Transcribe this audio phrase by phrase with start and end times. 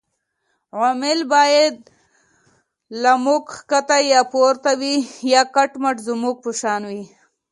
[0.75, 1.75] عوامل باید
[3.01, 4.95] له موږ ښکته یا پورته وي
[5.33, 6.83] یا کټ مټ زموږ په شان